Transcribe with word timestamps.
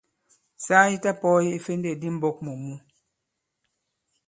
Saa 0.65 0.85
yi 0.89 0.97
ta-pɔ̄ɔye 1.03 1.51
ifendêk 1.57 2.01
i 2.09 2.09
mbɔ̄k 2.15 2.37
mù 2.45 2.53
mǔ. 2.63 2.73